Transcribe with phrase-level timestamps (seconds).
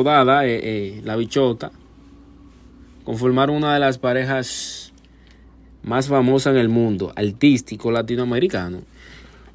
[0.00, 1.72] Eh, eh, la bichota,
[3.02, 4.92] conformaron una de las parejas
[5.82, 8.82] más famosas en el mundo, artístico latinoamericano.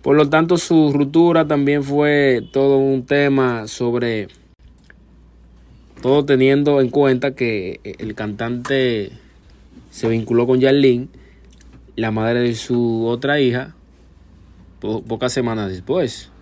[0.01, 4.27] Por lo tanto, su ruptura también fue todo un tema sobre
[6.01, 9.13] todo teniendo en cuenta que el cantante
[9.91, 11.07] se vinculó con Yarlene,
[11.95, 13.75] la madre de su otra hija,
[14.81, 16.32] po pocas semanas después.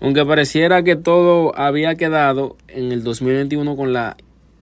[0.00, 4.16] Aunque pareciera que todo había quedado en el 2021 con la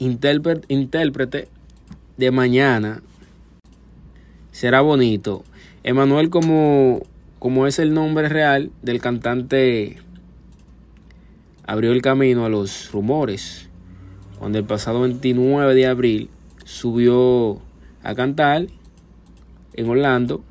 [0.00, 1.48] intérprete
[2.16, 3.02] de mañana
[4.50, 5.44] será bonito.
[5.84, 7.02] Emanuel como,
[7.38, 9.98] como es el nombre real del cantante
[11.66, 13.68] abrió el camino a los rumores
[14.38, 16.30] cuando el pasado 29 de abril
[16.64, 17.60] subió
[18.02, 18.66] a cantar
[19.74, 20.42] en Orlando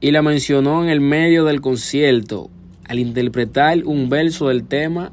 [0.00, 2.50] y la mencionó en el medio del concierto
[2.88, 5.12] al interpretar un verso del tema